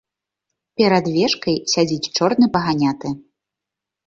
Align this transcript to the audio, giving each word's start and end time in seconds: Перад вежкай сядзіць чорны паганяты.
Перад 0.79 1.05
вежкай 1.17 1.55
сядзіць 1.75 2.11
чорны 2.17 2.45
паганяты. 2.57 3.07